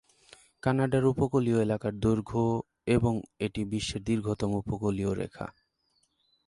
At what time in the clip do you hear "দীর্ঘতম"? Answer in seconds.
4.03-4.51